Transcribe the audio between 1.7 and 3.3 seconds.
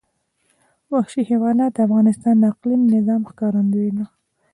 د افغانستان د اقلیمي نظام